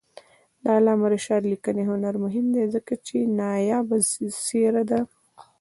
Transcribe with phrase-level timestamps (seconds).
[0.61, 3.97] د علامه رشاد لیکنی هنر مهم دی ځکه چې نایابه
[4.45, 4.99] څېره ده.